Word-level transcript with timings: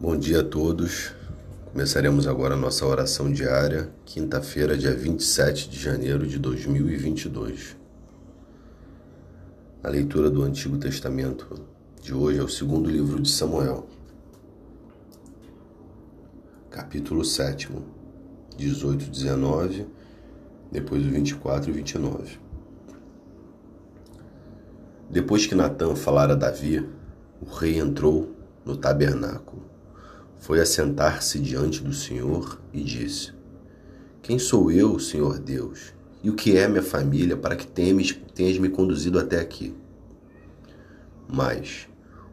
Bom 0.00 0.16
dia 0.16 0.42
a 0.42 0.44
todos. 0.44 1.12
Começaremos 1.72 2.28
agora 2.28 2.54
a 2.54 2.56
nossa 2.56 2.86
oração 2.86 3.32
diária, 3.32 3.90
quinta-feira, 4.04 4.78
dia 4.78 4.94
27 4.94 5.68
de 5.68 5.76
janeiro 5.76 6.24
de 6.24 6.38
2022. 6.38 7.76
A 9.82 9.88
leitura 9.88 10.30
do 10.30 10.44
Antigo 10.44 10.78
Testamento 10.78 11.66
de 12.00 12.14
hoje 12.14 12.38
é 12.38 12.42
o 12.44 12.48
segundo 12.48 12.88
livro 12.88 13.20
de 13.20 13.28
Samuel, 13.28 13.88
capítulo 16.70 17.24
7, 17.24 17.68
18 18.56 19.04
e 19.04 19.10
19, 19.10 19.86
depois 20.70 21.04
o 21.04 21.10
24 21.10 21.70
e 21.70 21.72
29. 21.72 22.38
Depois 25.10 25.44
que 25.44 25.56
Natã 25.56 25.96
falara 25.96 26.34
a 26.34 26.36
Davi, 26.36 26.88
o 27.40 27.46
rei 27.46 27.80
entrou 27.80 28.32
no 28.64 28.76
tabernáculo 28.76 29.77
foi 30.38 30.60
assentar-se 30.60 31.38
diante 31.38 31.82
do 31.82 31.92
Senhor 31.92 32.60
e 32.72 32.82
disse: 32.82 33.32
Quem 34.22 34.38
sou 34.38 34.70
eu, 34.70 34.98
Senhor 34.98 35.38
Deus? 35.38 35.92
E 36.22 36.30
o 36.30 36.34
que 36.34 36.56
é 36.56 36.66
minha 36.66 36.82
família 36.82 37.36
para 37.36 37.56
que 37.56 37.66
temes, 37.66 38.18
tenhas 38.34 38.58
me 38.58 38.68
conduzido 38.68 39.18
até 39.18 39.38
aqui? 39.38 39.74
Mas, 41.28 41.88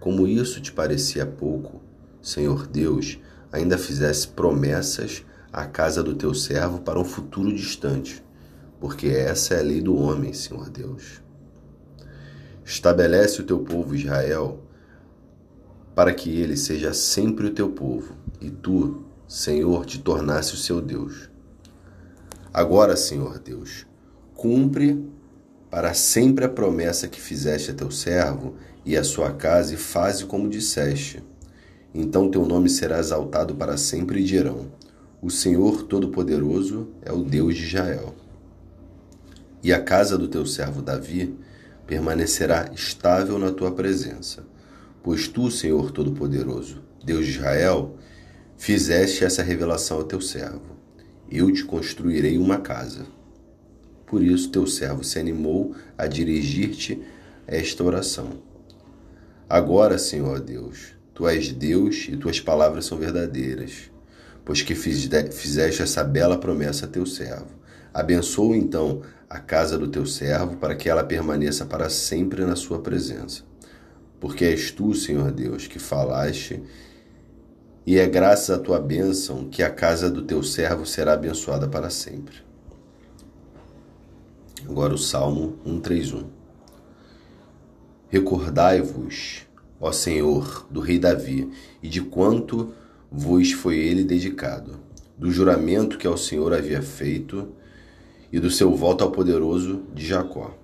como 0.00 0.26
isso 0.26 0.60
te 0.60 0.72
parecia 0.72 1.26
pouco, 1.26 1.80
Senhor 2.22 2.66
Deus, 2.66 3.18
ainda 3.52 3.78
fizesse 3.78 4.28
promessas 4.28 5.24
à 5.52 5.66
casa 5.66 6.02
do 6.02 6.14
teu 6.14 6.34
servo 6.34 6.80
para 6.80 6.98
um 6.98 7.04
futuro 7.04 7.54
distante, 7.54 8.24
porque 8.80 9.08
essa 9.08 9.54
é 9.54 9.60
a 9.60 9.62
lei 9.62 9.80
do 9.80 9.96
homem, 9.96 10.32
Senhor 10.32 10.68
Deus. 10.70 11.22
Estabelece 12.64 13.40
o 13.40 13.44
teu 13.44 13.60
povo 13.60 13.94
Israel 13.94 14.62
para 15.98 16.14
que 16.14 16.30
ele 16.30 16.56
seja 16.56 16.94
sempre 16.94 17.48
o 17.48 17.50
teu 17.52 17.70
povo, 17.70 18.14
e 18.40 18.48
tu, 18.48 19.02
Senhor, 19.26 19.84
te 19.84 19.98
tornasse 19.98 20.54
o 20.54 20.56
seu 20.56 20.80
Deus. 20.80 21.28
Agora, 22.54 22.94
Senhor 22.94 23.40
Deus, 23.40 23.84
cumpre 24.32 25.04
para 25.68 25.92
sempre 25.94 26.44
a 26.44 26.48
promessa 26.48 27.08
que 27.08 27.20
fizeste 27.20 27.72
a 27.72 27.74
teu 27.74 27.90
servo 27.90 28.54
e 28.86 28.96
a 28.96 29.02
sua 29.02 29.32
casa, 29.32 29.74
e 29.74 29.76
faze 29.76 30.24
como 30.24 30.48
disseste. 30.48 31.20
Então 31.92 32.30
teu 32.30 32.46
nome 32.46 32.68
será 32.70 33.00
exaltado 33.00 33.56
para 33.56 33.76
sempre 33.76 34.20
e 34.20 34.24
dirão: 34.24 34.70
O 35.20 35.28
Senhor 35.28 35.82
Todo-Poderoso 35.82 36.90
é 37.02 37.12
o 37.12 37.24
Deus 37.24 37.56
de 37.56 37.64
Israel. 37.64 38.14
E 39.64 39.72
a 39.72 39.82
casa 39.82 40.16
do 40.16 40.28
teu 40.28 40.46
servo 40.46 40.80
Davi 40.80 41.36
permanecerá 41.88 42.70
estável 42.72 43.36
na 43.36 43.50
tua 43.50 43.72
presença 43.72 44.46
Pois 45.02 45.28
tu, 45.28 45.50
Senhor 45.50 45.92
Todo-Poderoso, 45.92 46.82
Deus 47.04 47.24
de 47.24 47.32
Israel, 47.32 47.96
fizeste 48.56 49.24
essa 49.24 49.42
revelação 49.42 49.98
ao 49.98 50.04
teu 50.04 50.20
servo. 50.20 50.76
Eu 51.30 51.52
te 51.52 51.64
construirei 51.64 52.36
uma 52.36 52.58
casa. 52.58 53.06
Por 54.06 54.22
isso 54.22 54.50
teu 54.50 54.66
servo 54.66 55.04
se 55.04 55.18
animou 55.18 55.74
a 55.96 56.06
dirigir-te 56.06 57.00
esta 57.46 57.84
oração. 57.84 58.42
Agora, 59.48 59.98
Senhor 59.98 60.40
Deus, 60.40 60.94
tu 61.14 61.28
és 61.28 61.52
Deus 61.52 62.08
e 62.08 62.16
tuas 62.16 62.40
palavras 62.40 62.84
são 62.84 62.98
verdadeiras, 62.98 63.90
pois 64.44 64.62
que 64.62 64.74
fizeste 64.74 65.80
essa 65.80 66.02
bela 66.02 66.38
promessa 66.38 66.86
a 66.86 66.88
teu 66.88 67.06
servo. 67.06 67.56
Abençoa 67.94 68.56
então 68.56 69.02
a 69.30 69.38
casa 69.38 69.78
do 69.78 69.88
teu 69.88 70.04
servo 70.04 70.56
para 70.56 70.74
que 70.74 70.88
ela 70.88 71.04
permaneça 71.04 71.64
para 71.64 71.88
sempre 71.88 72.44
na 72.44 72.56
sua 72.56 72.80
presença 72.80 73.48
porque 74.20 74.44
és 74.44 74.70
tu, 74.70 74.94
Senhor 74.94 75.30
Deus, 75.30 75.66
que 75.66 75.78
falaste, 75.78 76.62
e 77.86 77.98
é 77.98 78.06
graças 78.06 78.50
à 78.50 78.58
tua 78.58 78.78
bênção 78.78 79.48
que 79.48 79.62
a 79.62 79.70
casa 79.70 80.10
do 80.10 80.22
teu 80.22 80.42
servo 80.42 80.84
será 80.84 81.14
abençoada 81.14 81.68
para 81.68 81.88
sempre. 81.88 82.36
Agora 84.68 84.92
o 84.92 84.98
Salmo 84.98 85.58
131. 85.64 86.26
Recordai-vos, 88.08 89.46
ó 89.80 89.92
Senhor, 89.92 90.66
do 90.70 90.80
rei 90.80 90.98
Davi, 90.98 91.50
e 91.82 91.88
de 91.88 92.02
quanto 92.02 92.74
vos 93.10 93.52
foi 93.52 93.78
ele 93.78 94.04
dedicado, 94.04 94.80
do 95.16 95.30
juramento 95.30 95.96
que 95.96 96.06
ao 96.06 96.18
Senhor 96.18 96.52
havia 96.52 96.82
feito, 96.82 97.48
e 98.30 98.38
do 98.38 98.50
seu 98.50 98.74
voto 98.74 99.02
ao 99.02 99.10
poderoso 99.10 99.84
de 99.94 100.06
Jacó 100.06 100.54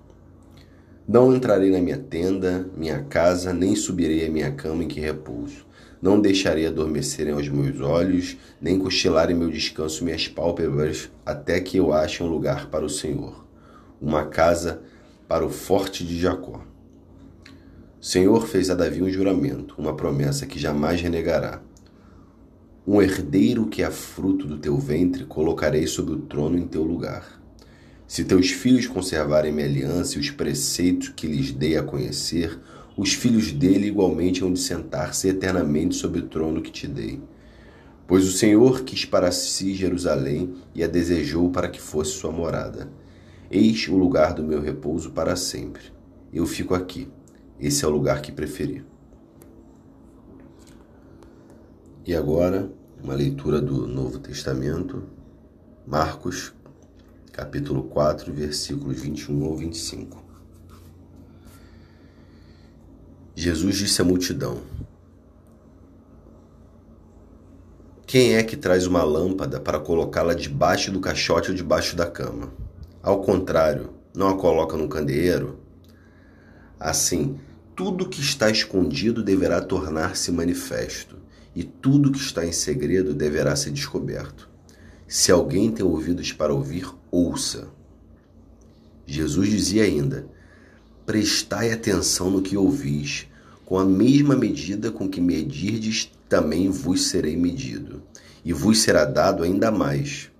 não 1.07 1.35
entrarei 1.35 1.69
na 1.69 1.79
minha 1.79 1.99
tenda, 1.99 2.67
minha 2.75 3.03
casa, 3.03 3.53
nem 3.53 3.75
subirei 3.75 4.25
à 4.25 4.29
minha 4.29 4.51
cama 4.51 4.83
em 4.83 4.87
que 4.87 4.99
repouso. 4.99 5.63
Não 6.01 6.19
deixarei 6.19 6.65
adormecerem 6.65 7.33
aos 7.33 7.47
meus 7.47 7.79
olhos, 7.79 8.37
nem 8.59 8.79
cochilar 8.79 9.29
em 9.29 9.35
meu 9.35 9.51
descanso 9.51 10.03
minhas 10.03 10.27
pálpebras, 10.27 11.11
até 11.23 11.59
que 11.61 11.77
eu 11.77 11.93
ache 11.93 12.23
um 12.23 12.27
lugar 12.27 12.71
para 12.71 12.83
o 12.83 12.89
Senhor, 12.89 13.45
uma 14.01 14.25
casa 14.25 14.81
para 15.27 15.45
o 15.45 15.49
forte 15.49 16.03
de 16.03 16.19
Jacó. 16.19 16.61
O 18.01 18.05
Senhor 18.05 18.47
fez 18.47 18.71
a 18.71 18.75
Davi 18.75 19.03
um 19.03 19.09
juramento, 19.09 19.75
uma 19.77 19.95
promessa 19.95 20.47
que 20.47 20.59
jamais 20.59 21.01
renegará. 21.01 21.61
Um 22.85 22.99
herdeiro 22.99 23.67
que 23.67 23.83
é 23.83 23.91
fruto 23.91 24.47
do 24.47 24.57
teu 24.57 24.77
ventre 24.77 25.25
colocarei 25.25 25.85
sobre 25.85 26.13
o 26.13 26.19
trono 26.19 26.57
em 26.57 26.67
teu 26.67 26.83
lugar. 26.83 27.44
Se 28.07 28.23
teus 28.23 28.51
filhos 28.51 28.85
conservarem 28.85 29.51
minha 29.51 29.65
aliança 29.65 30.17
e 30.17 30.21
os 30.21 30.29
preceitos 30.29 31.09
que 31.09 31.25
lhes 31.25 31.51
dei 31.51 31.75
a 31.75 31.83
conhecer, 31.83 32.59
os 32.95 33.13
filhos 33.13 33.51
dele 33.51 33.87
igualmente 33.87 34.43
hão 34.43 34.53
de 34.53 34.59
sentar-se 34.59 35.27
eternamente 35.27 35.95
sobre 35.95 36.19
o 36.19 36.27
trono 36.27 36.61
que 36.61 36.71
te 36.71 36.87
dei. 36.87 37.21
Pois 38.07 38.27
o 38.27 38.31
Senhor 38.31 38.81
quis 38.83 39.03
para 39.03 39.31
si 39.31 39.73
Jerusalém 39.73 40.53
e 40.75 40.83
a 40.83 40.87
desejou 40.87 41.49
para 41.49 41.67
que 41.67 41.81
fosse 41.81 42.11
sua 42.11 42.31
morada. 42.31 42.87
Eis 43.49 43.87
o 43.87 43.97
lugar 43.97 44.33
do 44.33 44.43
meu 44.43 44.61
repouso 44.61 45.11
para 45.11 45.35
sempre. 45.35 45.81
Eu 46.31 46.45
fico 46.45 46.75
aqui. 46.75 47.07
Esse 47.59 47.83
é 47.83 47.87
o 47.87 47.91
lugar 47.91 48.21
que 48.21 48.31
preferi. 48.31 48.85
E 52.05 52.13
agora, 52.13 52.71
uma 53.03 53.15
leitura 53.15 53.59
do 53.59 53.87
Novo 53.87 54.19
Testamento, 54.19 55.03
Marcos, 55.87 56.53
capítulo 57.35 57.83
4, 57.83 58.31
versículos 58.31 58.97
21 59.01 59.43
ao 59.43 59.57
25. 59.57 60.23
Jesus 63.35 63.75
disse 63.75 64.01
à 64.01 64.05
multidão: 64.05 64.61
Quem 68.07 68.35
é 68.35 68.43
que 68.43 68.55
traz 68.55 68.87
uma 68.87 69.03
lâmpada 69.03 69.59
para 69.59 69.81
colocá-la 69.81 70.33
debaixo 70.33 70.89
do 70.93 71.01
caixote 71.01 71.49
ou 71.49 71.57
debaixo 71.57 71.97
da 71.97 72.09
cama? 72.09 72.53
Ao 73.03 73.21
contrário, 73.21 73.89
não 74.15 74.29
a 74.29 74.37
coloca 74.37 74.77
no 74.77 74.87
candeeiro? 74.87 75.59
Assim, 76.79 77.37
tudo 77.75 78.07
que 78.07 78.21
está 78.21 78.49
escondido 78.49 79.21
deverá 79.21 79.59
tornar-se 79.61 80.31
manifesto, 80.31 81.17
e 81.53 81.65
tudo 81.65 82.13
que 82.13 82.17
está 82.17 82.45
em 82.45 82.53
segredo 82.53 83.13
deverá 83.13 83.57
ser 83.57 83.71
descoberto. 83.71 84.49
Se 85.07 85.31
alguém 85.31 85.71
tem 85.71 85.85
ouvidos 85.85 86.31
para 86.31 86.53
ouvir, 86.53 86.87
ouça. 87.15 87.69
Jesus 89.05 89.49
dizia 89.49 89.83
ainda: 89.83 90.27
Prestai 91.05 91.71
atenção 91.71 92.29
no 92.29 92.41
que 92.41 92.57
ouvis, 92.57 93.27
com 93.65 93.77
a 93.77 93.85
mesma 93.85 94.35
medida 94.35 94.91
com 94.91 95.07
que 95.07 95.21
medirdes, 95.21 96.11
também 96.27 96.69
vos 96.69 97.07
serei 97.07 97.37
medido, 97.37 98.01
e 98.43 98.51
vos 98.51 98.79
será 98.79 99.05
dado 99.05 99.43
ainda 99.43 99.71
mais. 99.71 100.31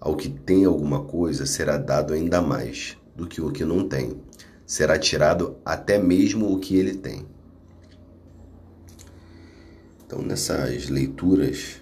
Ao 0.00 0.16
que 0.16 0.28
tem 0.28 0.64
alguma 0.64 1.04
coisa 1.04 1.44
será 1.44 1.76
dado 1.76 2.14
ainda 2.14 2.40
mais 2.40 2.96
do 3.16 3.26
que 3.26 3.40
o 3.40 3.50
que 3.50 3.64
não 3.64 3.88
tem. 3.88 4.16
Será 4.64 4.98
tirado 4.98 5.56
até 5.64 5.98
mesmo 5.98 6.52
o 6.52 6.60
que 6.60 6.76
ele 6.76 6.94
tem. 6.94 7.26
Então, 10.06 10.22
nessas 10.22 10.88
leituras 10.88 11.80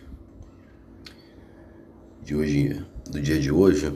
de 2.23 2.35
hoje, 2.35 2.85
do 3.11 3.21
dia 3.21 3.39
de 3.39 3.51
hoje, 3.51 3.93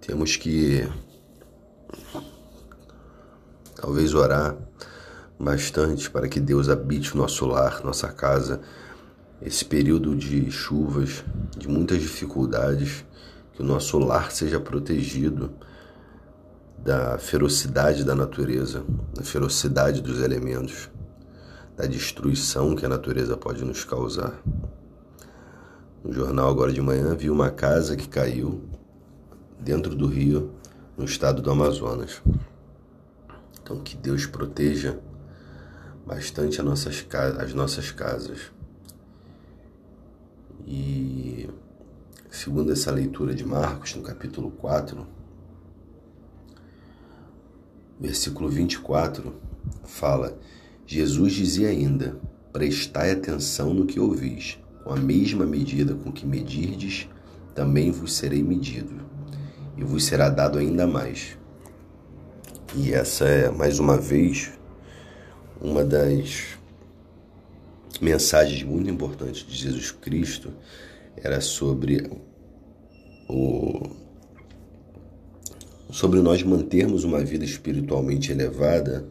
temos 0.00 0.36
que 0.36 0.88
talvez 3.74 4.14
orar 4.14 4.56
bastante 5.38 6.10
para 6.10 6.28
que 6.28 6.40
Deus 6.40 6.68
habite 6.68 7.14
o 7.14 7.18
nosso 7.18 7.46
lar, 7.46 7.84
nossa 7.84 8.08
casa, 8.08 8.60
esse 9.40 9.64
período 9.64 10.14
de 10.14 10.50
chuvas, 10.50 11.24
de 11.56 11.68
muitas 11.68 12.00
dificuldades, 12.00 13.04
que 13.52 13.62
o 13.62 13.64
nosso 13.64 13.98
lar 13.98 14.30
seja 14.30 14.60
protegido 14.60 15.52
da 16.78 17.18
ferocidade 17.18 18.04
da 18.04 18.14
natureza, 18.14 18.84
da 19.14 19.22
ferocidade 19.22 20.00
dos 20.00 20.20
elementos 20.20 20.88
da 21.76 21.86
destruição 21.86 22.76
que 22.76 22.84
a 22.84 22.88
natureza 22.88 23.36
pode 23.36 23.64
nos 23.64 23.84
causar. 23.84 24.40
No 26.04 26.12
jornal 26.12 26.48
agora 26.48 26.72
de 26.72 26.80
manhã 26.80 27.14
vi 27.14 27.30
uma 27.30 27.50
casa 27.50 27.96
que 27.96 28.08
caiu 28.08 28.60
dentro 29.60 29.94
do 29.94 30.08
rio, 30.08 30.50
no 30.96 31.04
estado 31.04 31.40
do 31.40 31.50
Amazonas. 31.50 32.20
Então 33.62 33.80
que 33.80 33.96
Deus 33.96 34.26
proteja 34.26 34.98
bastante 36.04 36.60
as 36.60 36.66
nossas, 36.66 37.06
as 37.38 37.54
nossas 37.54 37.92
casas. 37.92 38.50
E 40.66 41.48
segundo 42.28 42.72
essa 42.72 42.90
leitura 42.90 43.32
de 43.34 43.44
Marcos, 43.44 43.94
no 43.94 44.02
capítulo 44.02 44.50
4, 44.50 45.06
versículo 48.00 48.48
24, 48.48 49.32
fala: 49.84 50.36
Jesus 50.84 51.32
dizia 51.32 51.68
ainda: 51.68 52.16
Prestai 52.52 53.12
atenção 53.12 53.72
no 53.72 53.86
que 53.86 54.00
ouvis, 54.00 54.58
com 54.84 54.92
a 54.92 54.96
mesma 54.96 55.46
medida 55.46 55.94
com 55.94 56.10
que 56.12 56.26
medirdes, 56.26 57.08
também 57.54 57.90
vos 57.90 58.14
serei 58.14 58.42
medido, 58.42 59.02
e 59.76 59.84
vos 59.84 60.04
será 60.04 60.28
dado 60.28 60.58
ainda 60.58 60.86
mais. 60.86 61.38
E 62.74 62.92
essa 62.92 63.24
é, 63.26 63.50
mais 63.50 63.78
uma 63.78 63.98
vez, 63.98 64.52
uma 65.60 65.84
das 65.84 66.56
mensagens 68.00 68.62
muito 68.62 68.90
importantes 68.90 69.46
de 69.46 69.54
Jesus 69.54 69.90
Cristo 69.90 70.52
era 71.16 71.40
sobre 71.40 72.10
o 73.28 74.02
sobre 75.90 76.20
nós 76.22 76.42
mantermos 76.42 77.04
uma 77.04 77.22
vida 77.22 77.44
espiritualmente 77.44 78.32
elevada 78.32 79.06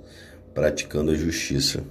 praticando 0.53 1.11
a 1.11 1.15
justiça, 1.15 1.83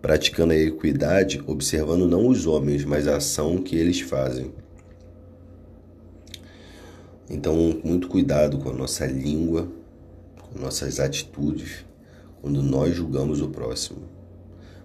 praticando 0.00 0.52
a 0.52 0.56
equidade, 0.56 1.42
observando 1.46 2.08
não 2.08 2.26
os 2.26 2.46
homens, 2.46 2.84
mas 2.84 3.06
a 3.06 3.16
ação 3.16 3.58
que 3.58 3.76
eles 3.76 4.00
fazem. 4.00 4.52
Então, 7.28 7.80
muito 7.84 8.08
cuidado 8.08 8.58
com 8.58 8.70
a 8.70 8.74
nossa 8.74 9.06
língua, 9.06 9.70
com 10.36 10.58
nossas 10.58 10.98
atitudes, 10.98 11.84
quando 12.40 12.62
nós 12.62 12.96
julgamos 12.96 13.40
o 13.40 13.48
próximo. 13.48 14.08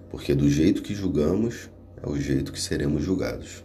Porque 0.09 0.35
do 0.35 0.49
jeito 0.49 0.83
que 0.83 0.93
julgamos, 0.93 1.69
é 2.01 2.07
o 2.07 2.15
jeito 2.15 2.51
que 2.51 2.61
seremos 2.61 3.03
julgados. 3.03 3.63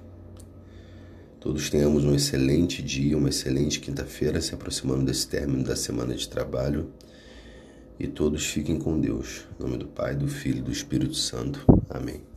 Todos 1.38 1.68
tenhamos 1.68 2.04
um 2.04 2.14
excelente 2.14 2.82
dia, 2.82 3.16
uma 3.16 3.28
excelente 3.28 3.80
quinta-feira, 3.80 4.40
se 4.40 4.54
aproximando 4.54 5.04
desse 5.04 5.26
término 5.26 5.64
da 5.64 5.74
semana 5.74 6.14
de 6.14 6.28
trabalho. 6.28 6.90
E 8.00 8.08
todos 8.08 8.46
fiquem 8.46 8.78
com 8.78 8.98
Deus. 8.98 9.44
Em 9.58 9.62
nome 9.62 9.76
do 9.76 9.86
Pai, 9.86 10.16
do 10.16 10.26
Filho 10.26 10.60
e 10.60 10.62
do 10.62 10.72
Espírito 10.72 11.14
Santo. 11.14 11.60
Amém. 11.90 12.29